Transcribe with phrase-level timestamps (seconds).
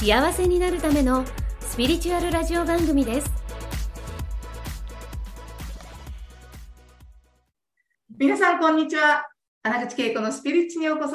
[0.00, 1.26] 幸せになるための
[1.60, 3.30] スピリチュアルラジオ番組です
[8.16, 9.26] 皆さんこんにちは
[9.62, 11.12] 穴口恵子のスピリッチにようこそ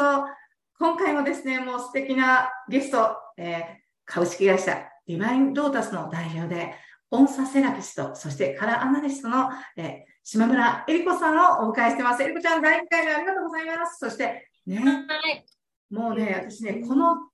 [0.77, 3.63] 今回もですねもう素敵なゲスト、えー、
[4.05, 4.77] 株式会社
[5.08, 6.75] ディバインロータスの代表で
[7.09, 12.22] 音差セラピストそしてカラーアナリストの、えー、島村恵里子さんをお迎えしてます。
[12.22, 13.97] 恵里子ちゃん、第1回目ありがとうございます。
[13.99, 15.45] そして、ね、はい、
[15.89, 17.30] もうね、私ね、この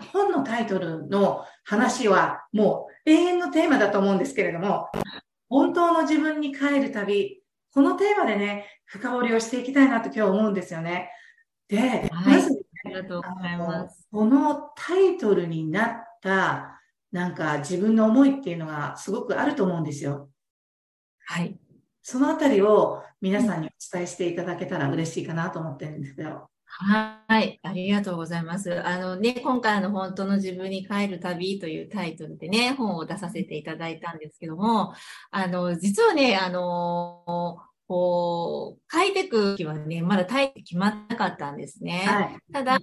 [0.00, 4.88] 本のタイトルの話はもう永遠のテーマだと思うんですけれども、
[5.48, 11.10] 本当の自分に帰る旅、このテーマでね、深掘りをしていきたいなと今日思うんですよね。
[11.68, 14.08] で、はい、まず、ね、ありがとうございます。
[14.10, 16.80] このタイトルになった、
[17.12, 20.28] なんか自分の思いっていうのがすごくあると思うんですよ。
[21.26, 21.58] はい。
[22.02, 26.48] そのあたりを皆さんにお伝えしていただけたら嬉しいかなと思ってるんですけど。
[26.68, 28.86] はい、ありがとうございます。
[28.86, 34.94] あのね、今回の本当の自分に帰る旅というタイトルでね、本を出させていただいたんですけども、
[35.30, 42.04] あの、実はね、あの、こう、書いていく時はね、まだタイトル決まらなかったんですね。
[42.06, 42.78] はい、ただ、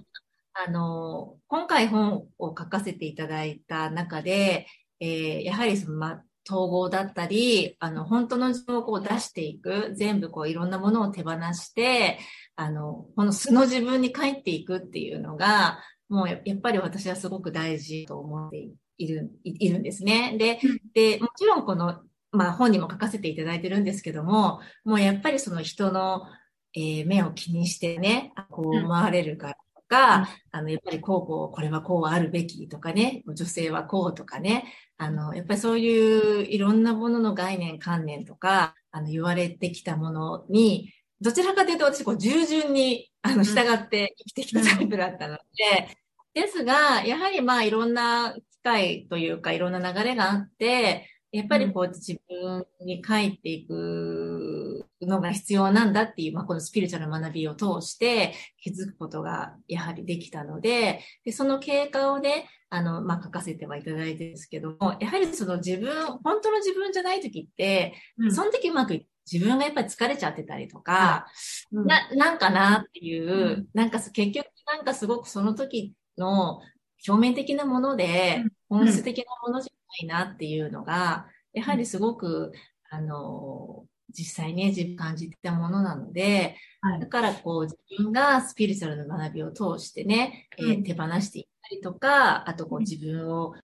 [0.52, 4.66] あの、今回本を書かせていただいた中で、
[5.00, 12.18] えー、やはりその、ま、統合だったり、あの、本当の自分をこう出していく、全部こういろんなものを手放して、
[12.54, 20.36] あの、この素の自分に帰っていくっていうのが、もうやっぱり私はすごく大事と思っている、いるんですね。
[20.38, 20.60] で、
[20.94, 26.26] で、もちろんこの、まあ本にも書かせていただいてるんですけども、もうやっぱりその人の、
[26.74, 29.56] えー、目を気にしてね、こう思われるから、
[29.88, 45.96] か、あの、やっぱりこうこう、これはこうあるべきとかね、女性はこうとかね、あの、やっぱりそういういろんなものの概念、観念とか、あの、言われてきたものに、どちらかというと私、こう、従順に、あの、従って生きてきたタイプだったので、
[46.34, 58.32] ですが、やはりまあ、いろんな機会というか、いろんな流れがあって、やっぱりこう自分に帰っていくのが必要なんだっていう、まあ、このスピリチュアルな学びを通して
[58.62, 65.90] 気づくことがやはりできたので、でその経過をね、あの、まあ、書かせてはいただいてるんですけども、やはりその自分、
[66.24, 71.26] 本当の自分じゃない時って、うん、その時うまく自分がやっぱり疲れちゃってたりとか、
[71.70, 76.60] うん、な、なんかなっていう、うん、なんか結局なんかすごくその時の
[77.06, 82.52] 表面的なもので、本質的なものじゃないなっていうのが、やはりすごく、
[82.90, 93.54] あの、実際ね、自分感じたものなので、はい、だからこう自分がスピリチュアルな学びを通してね、えー、手放していったりとか、あとこう自分を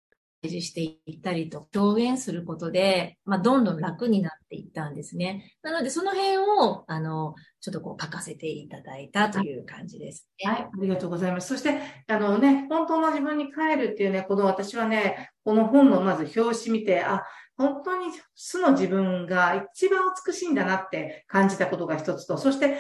[0.45, 5.55] 示していったりと表現することで、まあ、どんどん楽になっていったんですね。
[5.63, 11.49] なので、その辺を、あの、ちょっとこう書かせていただいたという感じです、ね、はい、ありがとうございます。
[11.49, 17.23] そして、あのね、本当の自分に帰るっていうね、この私はね、この本のまず表紙見て、あ、
[17.57, 22.79] 本当に素の自分が一番美しいんだなって感じたことが一つと、そして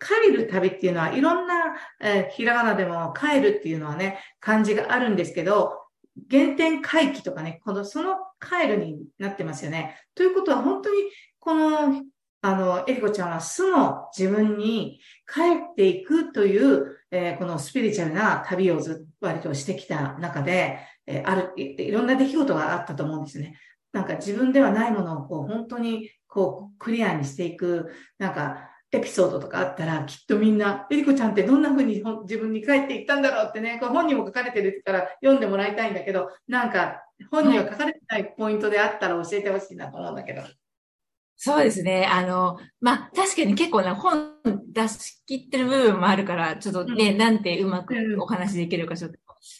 [0.00, 5.72] 帰る旅っていうのはいろんな、えー、ひらがなでも帰るっていうのはね、感じがあるんですけど、
[6.30, 9.96] 原点回帰とかね、この、その帰るになってますよね。
[10.14, 10.96] ということは本当に、
[11.38, 12.02] この、
[12.40, 15.40] あの、エリコちゃんは素の自分に帰
[15.72, 23.58] っていくという、えー、このスピリチュアルな旅をずっと割としてきた中で、えー、あるい、いろんな出来事があったと思うんですね。
[23.92, 40.42] なんか自分ではないものをこう本当にこうクリアにしていく、なんかエピソードとかあったら、きっとみんな、えりこちゃんってどんな風に自分に帰っていったんだろうってね、これ本にも書かれてるから読んでもらいたいんだけど、なんか本には書かれてないポイントであったら教えてほしいなと思うんだけど。
[41.40, 42.04] そうですね。
[42.10, 44.32] あの、まあ、確かに結構ね、本
[44.72, 49.18] 出し切ってる部分もあるから、ちょっとね、うん、なんてうまくお話できるかちょっと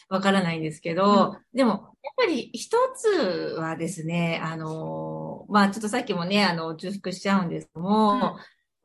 [0.08, 1.81] わからないんですけど、うん、でも、やっ
[2.17, 8.38] ぱり一つはですね、あの、まあ、ちょっとさっきもね、あの、重複しちゃうんですけども、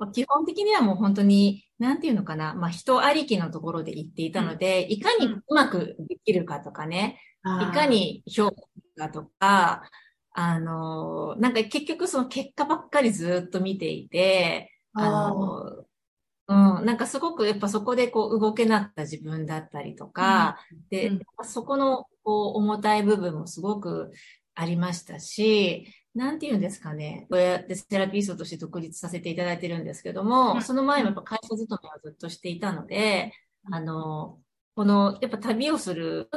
[0.03, 8.51] まあ、基本的にはもう本当に、なんていうのかな、まあ、人ありきのところで言っていたので、いかにうまくできるかとかね、いかに評
[8.97, 9.89] 価とか、
[10.31, 15.85] あの、なんか結局その結果ばっかりずっと見ていて、あの、
[16.47, 24.11] うん、なんかすごくやっぱそこでこう動けなった自分だったりとか、うん、で、うん、そこのこう重たい部分もすごく
[24.55, 27.27] ありましたし、なんて言うんですかね。
[27.29, 33.33] こうやってセラピストとして独立させていただいてるんですけども、その前もやっぱ会社勤めをずっとしていたので、
[33.71, 34.39] あの、
[34.75, 36.29] この、やっぱ旅をする、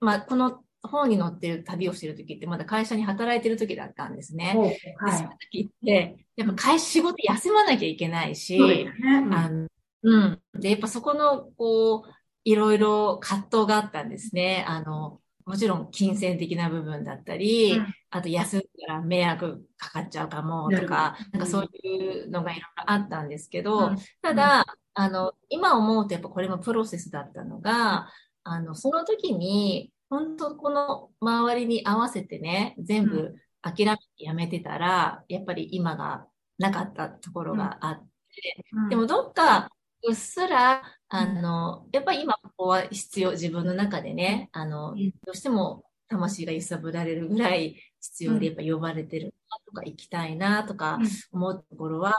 [0.00, 4.54] まあ、この本に載ってる旅をしてる時ってまだ会社に働いてる時だったんですね。
[4.98, 9.68] はい、その時って、やっぱ会仕事休まなきゃいけないし、ねうん、あの
[10.02, 10.42] うん。
[10.54, 12.10] で、やっぱそこの、こう、
[12.44, 14.64] いろいろ葛藤があったんですね。
[14.68, 24.64] あの、もちろん金銭的な部分だったり、うん、あと休んだら迷惑かかっちゃうかもとか、なんかそういうのがいろいろあったんですけど、うん、ただ、
[24.94, 28.08] あの、今思うとやっぱこれもプロセスだったのが、
[28.44, 36.26] あの、その時に、本当この周りに合わせてね、全部諦めてやめてたら、やっぱり今が
[36.58, 39.70] なかったところがあって、でもどっか
[40.08, 50.98] うっすら、あの、やっぱり今ここは必要、自分の中でね、あの、どうしても魂が揺さぶられるぐらい必要で、やっぱ呼ばれてるなとか、行きたいなとか
[51.32, 52.14] 思うところは、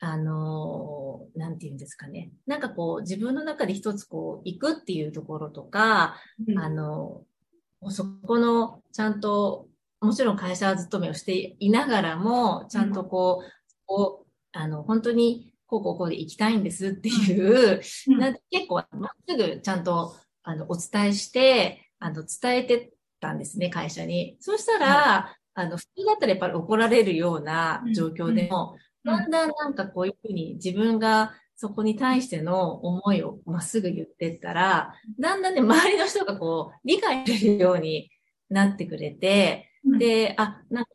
[0.00, 2.30] あの、なんて言うんですかね。
[2.46, 7.24] なんかこう、自分の中で一つこう、行くっていうところとか、うん、あの、
[7.90, 9.68] そこの、ちゃんと、
[10.00, 13.50] もちろん会社勤めをしていながらも、ちゃんとこう、うん、
[13.86, 17.74] こうあの、本当に、こうこうこうで行きたいんですっていう、
[18.08, 24.36] うん、結構、まっすぐちゃんと、あの、お伝えして、あの、伝えてたんですね、会社に。
[24.40, 38.10] そうしたら、あの、普通だったらやっぱり怒られるような状況でも、だんだんなんかこういうふうに自分がそこに対しての思いをまっすぐ言ってったら、だんだんね、周りの人がこう、理解するように
[38.48, 40.90] なってくれて、で、あ、なんか、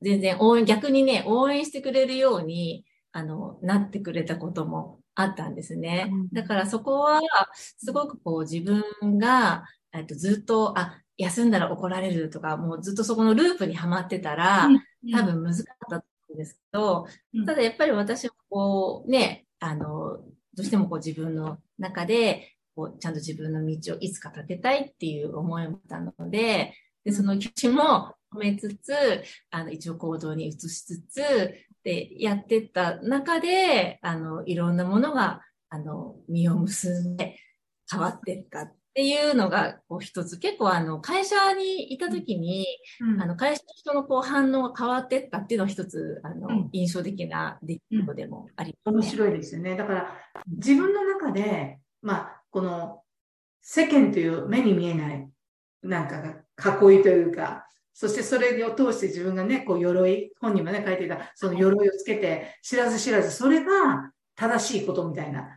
[0.00, 2.84] 全然応援、逆にね、応援してくれるように、
[3.16, 6.10] あの、なってくれたこともあったんですね。
[6.32, 7.20] だからそこは、
[7.78, 14.68] すごくこう自分が、えっと、ずっと、あ、休んだら怒られるとか、もうずっとそこのループにはまってたら、
[15.12, 17.06] 多分難かったんですけど、
[17.46, 20.24] ただやっぱり私はこうね、あの、ど
[20.58, 26.74] うしてもこう自分の中で、こうちゃんと自分の道をいつか立てたいっていう思いもあったので、
[27.04, 28.92] で、その気持ちも止めつつ、
[29.52, 31.22] あの、一応行動に移しつつ、
[31.84, 37.36] で、やってった中で、あの、いろんなものが、あの、実を結んで
[37.90, 42.64] 変わっていったっっていうのが、こう一つ、結構あの、会社にいた時に、
[43.00, 49.76] うん、あの、会社の人のこう反応が変わってったっていうのは一つ、あの、うん、印象的な出来事でもあります、ね、面白いですよね。
[49.76, 50.16] だから、
[50.46, 53.02] 自分の中で、まあ、この、
[53.62, 55.28] 世間という目に見えない、
[55.82, 56.22] なんか
[56.56, 65.48] が囲いというか、そしてそれを通して自分がね、こう鎧、本にもね、書いてた、その鎧をつけて、知らず知らず、それが正しいことみたいな、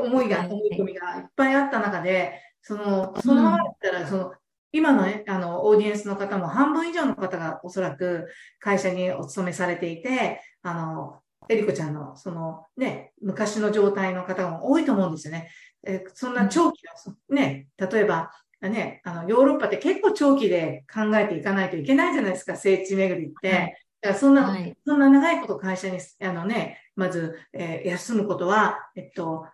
[0.00, 4.32] 思いが、思い込みがいっぱいあった中で、その、そのままだったら、その、
[4.70, 8.28] 今のね、あの、オーディエンスの方も半分以上の方がおそらく
[8.60, 15.50] 会社にお勤めされていて、あの、エリコちゃんの、そのね、昔の状態の方も多いと思うんですよね。
[15.84, 16.82] えそんな長期
[17.28, 18.30] の、ね、例えば、
[18.62, 23.48] ね、あの、ヨーロッパって結構長期で考えていかないといけないじゃないですか、聖地巡りって。
[23.48, 23.58] はい、
[24.00, 29.46] だからそんな、はい、そんな長いこと会社に、あのね、まず、えー、休むことは、えっと、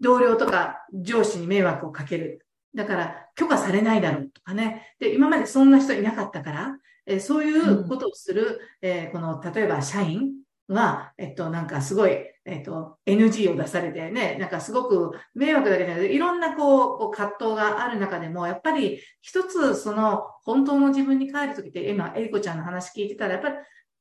[0.00, 2.46] 同僚とか上司に迷惑をかける。
[2.74, 4.94] だから許可されないだろうとかね。
[4.98, 10.32] で、今までそんな人いなかったから、えー、そういうことをする、うん、えー、この、例えば社員
[10.68, 23.54] は、えっと、なんかすごい、えっと、NG を出されてね、なんかすごく迷惑だけじゃなくて、いろんなこう、こう葛藤がある中でも、やっぱり一つその本当の自分に帰るときって、今、エリコちゃんの話聞いてたら、やっぱり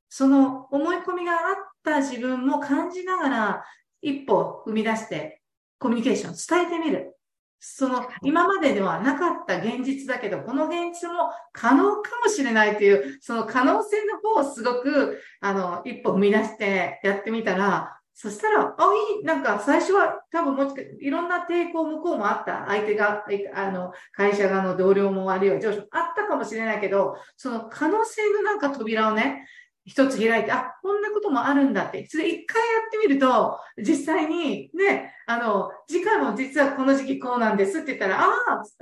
[0.10, 1.40] その思い込みがあっ
[1.84, 3.66] た自分も感じながら、
[4.02, 5.42] 一歩踏み出して、
[5.78, 7.16] コミュニケーション、伝えてみる。
[7.60, 18.86] その、今までではなかった現実だけど、この現実も可能かもしれないという、その可能性の方をすごく、あの、一歩踏み出してやってみたら、そしたら、あ、
[19.18, 22.66] いい、なんか最初は多分もしかいろんな抵抗向こうもあった。
[22.68, 23.26] 相手が、
[23.56, 29.48] あの、会社側の同僚もあるいは上司もあったかもしれないけど、その可能性のなんか扉をね、
[29.86, 32.08] 一つ開いて、あ、こんなこともあるんだって。
[32.08, 38.30] それ一回やってみると、実際にね、あの、次回も実はこの時期こうなんですって言ったら、あ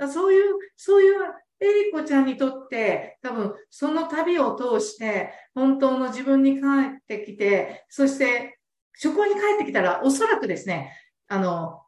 [0.00, 1.14] あ、そういう、そういう
[1.60, 6.60] エリコちゃんにとって、多分、その旅を通して、本当の自分に帰
[6.98, 8.59] ってきて、そして、
[8.94, 10.92] 職場に帰ってきたら、おそらくですね、
[11.28, 11.82] あの、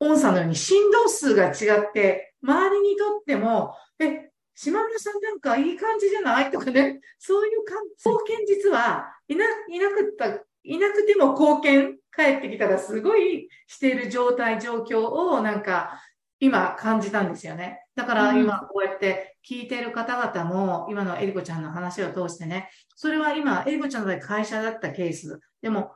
[0.00, 16.02] 音差のように振動数が違って、周りにとっても、え、島村さんなんかいい感じじゃないとかね、そういうか、そう現実はいな、いなくったいなくても貢献、帰ってきたらすごいしている状態、状況をなんか
[16.40, 17.84] 今感じたんですよね。
[17.94, 25.40] だから今こうやって聞いている方々も、今のエリコちゃんの話を通してね、それは今、エリコちゃんの会社だったケース。
[25.62, 25.92] でも、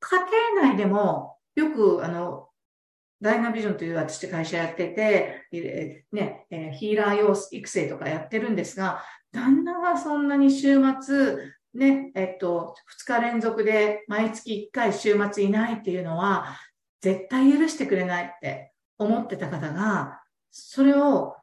[0.00, 0.16] 家
[0.54, 2.48] 庭内でも、よく、あの、
[3.20, 5.46] ダイナビジョンという私会社やってて、
[6.10, 11.36] ね、ヒーラー用育成とかやってるんですが、旦那がそんなに週末、
[11.74, 16.56] ね、えっと、2日連続で毎月1回週末いないっていうのは、
[17.02, 21.36] 絶対許してくれないって思ってた方が、それを、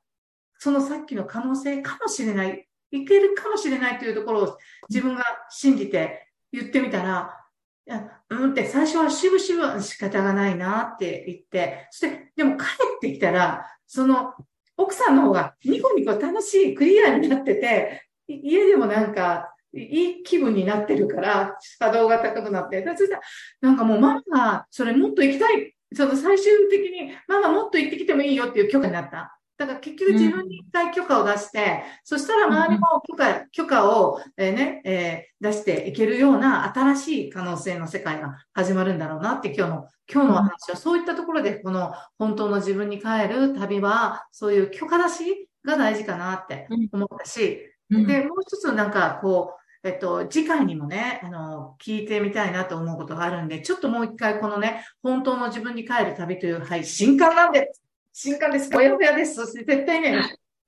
[0.57, 4.57] そのさっきの可能性かもしれない、いけるかもしれないというところを
[4.89, 7.46] 自分が信じて言ってみたら、
[7.87, 14.33] いや、うんって最初はしぶしぶ仕方がないなって言って、そして、でも帰ってきたら、その
[14.75, 22.83] 奥さんの方がニコニコ楽しい、クリアになってて、家でもなんか、いい気分になってるから、波動が高くなって。
[22.97, 23.21] そしたら、
[23.61, 25.73] なんかもうママが、それもっと行きたい。
[25.93, 29.36] その最終的に、ママもっと行ってきてもいいよっていう許可になった。
[29.57, 47.59] だから結局自分に一回許可を出して、うん、そしたら周りも許可、許可を、えー、ね、えー、出していけるような新しい可能性の世界が始まるんだろうなって今日の、今日の話はそういったところでこの本当の自分に帰る旅はそういう許可出しが大事かなって思ったし、
[47.89, 57.71] うん、で、もう一つなんかこう、えっと、次回にもね、あの、聞いてみたいなと思うことがあるんで、ちょっともう一回このね、本当の自分に帰る旅という、はい、新刊なんで、
[58.19, 58.75] 新刊です。
[58.75, 59.35] おやおやです。
[59.35, 60.11] そして絶対ね、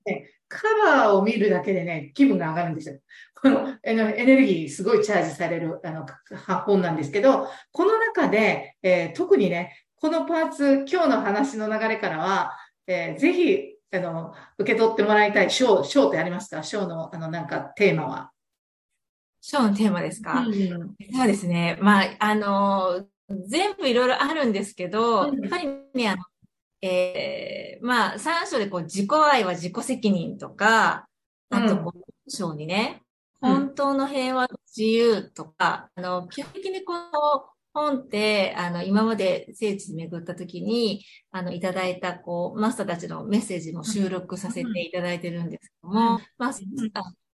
[0.06, 3.00] ねカバーを見るだけでね、気分が上がるんですよ。
[3.42, 6.06] このエネルギーすごいチャージされるあの
[6.64, 12.52] 本なんですけど、この中で、えー、特にね、このパーツ、今日の話の流れからは、
[12.86, 16.62] えー、ぜひ、あの、受け取ってもらいたい章、章ってありますか？
[16.62, 18.30] 章の、あの、なんかテーマは。
[19.40, 21.78] 章のテーマですか、うん、そうですね。
[21.80, 23.08] まあ、あの、
[23.48, 26.22] 全部いろいろあるんですけど、やっぱりね、あの、
[26.82, 31.08] えー、まあ、3章でこう、自己愛は自己責任とか、
[31.50, 31.92] あと、5
[32.28, 33.02] 章にね、
[33.40, 37.10] 本当の平和と自由とか、あの、基本的にこの
[37.72, 46.52] 本って、あの、今まで聖地に巡った時に、あの、いただいた、こう、マスターたちのメッセージも収録させていただいてるんですけども、まあ、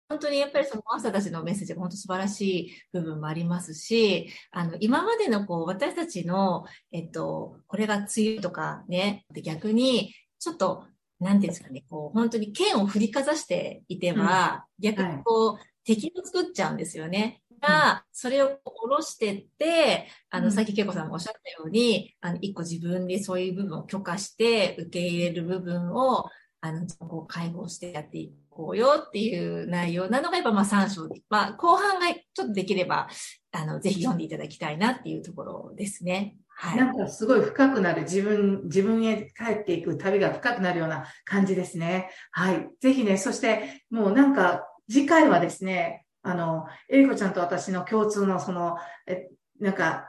[0.08, 10.86] 本当にやっぱりそのマスターたちのメッセージが本当素晴らしい部分もありますし、あの、今までのこう、私たちの、えっと、これが梅雨とかね、で逆に、ちょっと、
[11.20, 17.42] なんていうんですかね、こう、本当に剣を振りかざしていては、うん、逆にこう、はい、敵を作っちゃうんですよね。
[17.62, 26.30] が、それを下ろしてって、あの、さっき恵子さんもおっしゃったように、あの、一個自分でそういう部分を許可して受け入れる部分を、
[26.62, 33.10] あの、こう解放してやっていこうよっていう内容なのが、やっぱまあ3章で、まあ後半がちょっとできれば、
[33.52, 36.38] あの、ぜひ読んでいただきたいなっていうところですね。
[36.48, 36.78] はい。
[36.78, 42.10] なんかすごい深くなる自分、自分へ帰っていく旅が深くなるような感じですね。
[42.32, 42.70] はい。
[42.80, 49.28] ぜひね、そしてもうなんか次回はですね、あの、えりこちゃんと私の共通のその、え、
[49.60, 50.08] なんか、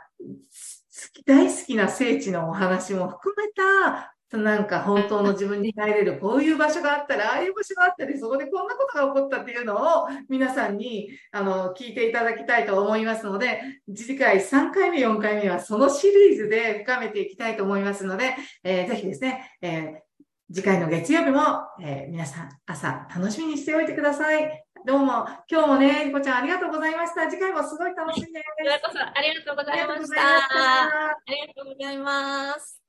[1.26, 9.76] 大好きな聖地のお話も含めたなんか本当の自分に帰れる、こういう場所があったら、ああいう場所があったり、そこでこんなことが起こったっていうの？
[9.76, 13.60] を皆さんにあの聞いていただきたいと思いますので、
[13.94, 21.40] 次回3回目、4回目はそのシリーズで深めていきたいと思いますので、えー、ぜひですね、えー、次回の月曜日も、
[21.82, 24.62] えー、皆さん朝楽しみにしておいてください。
[24.86, 27.28] どうも、今日もね、りこちゃんありがとうございました。
[27.28, 28.38] 次回もすごい楽しんで。
[28.38, 30.22] ありがとうございました。
[30.22, 32.85] ありがとうございます。